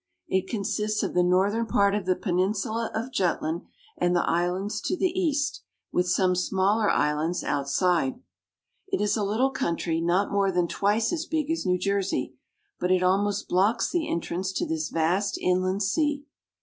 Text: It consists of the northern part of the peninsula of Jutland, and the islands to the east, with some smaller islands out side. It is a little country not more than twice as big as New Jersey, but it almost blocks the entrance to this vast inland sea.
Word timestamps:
It 0.27 0.47
consists 0.47 1.03
of 1.03 1.13
the 1.13 1.21
northern 1.21 1.67
part 1.67 1.93
of 1.93 2.07
the 2.07 2.15
peninsula 2.15 2.89
of 2.95 3.11
Jutland, 3.11 3.61
and 3.99 4.15
the 4.15 4.27
islands 4.27 4.81
to 4.81 4.97
the 4.97 5.11
east, 5.11 5.61
with 5.91 6.07
some 6.09 6.33
smaller 6.33 6.89
islands 6.89 7.43
out 7.43 7.69
side. 7.69 8.19
It 8.87 8.99
is 8.99 9.15
a 9.15 9.23
little 9.23 9.51
country 9.51 10.01
not 10.01 10.31
more 10.31 10.51
than 10.51 10.67
twice 10.67 11.13
as 11.13 11.27
big 11.27 11.51
as 11.51 11.67
New 11.67 11.77
Jersey, 11.77 12.33
but 12.79 12.89
it 12.91 13.03
almost 13.03 13.47
blocks 13.47 13.91
the 13.91 14.09
entrance 14.09 14.51
to 14.53 14.65
this 14.65 14.89
vast 14.89 15.37
inland 15.37 15.83
sea. 15.83 16.25